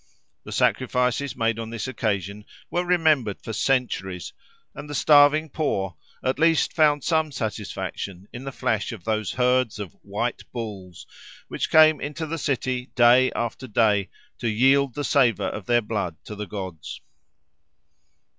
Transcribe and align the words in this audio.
The 0.45 0.51
sacrifices 0.51 1.35
made 1.35 1.59
on 1.59 1.69
this 1.69 1.87
occasion 1.87 2.45
were 2.71 2.83
remembered 2.83 3.39
for 3.39 3.53
centuries; 3.53 4.33
and 4.73 4.89
the 4.89 4.95
starving 4.95 5.47
poor, 5.47 5.95
at 6.23 6.39
least, 6.39 6.73
found 6.73 7.03
some 7.03 7.31
satisfaction 7.31 8.27
in 8.33 8.43
the 8.43 8.51
flesh 8.51 8.91
of 8.91 9.03
those 9.03 9.33
herds 9.33 9.77
of 9.77 9.93
"white 10.01 10.41
bulls," 10.51 11.05
which 11.49 11.69
came 11.69 12.01
into 12.01 12.25
the 12.25 12.39
city, 12.39 12.87
day 12.95 13.31
after 13.35 13.67
day, 13.67 14.09
to 14.39 14.49
yield 14.49 14.95
the 14.95 15.03
savour 15.03 15.49
of 15.49 15.67
their 15.67 15.83
blood 15.83 16.15
to 16.23 16.33
the 16.35 16.47
gods. 16.47 16.99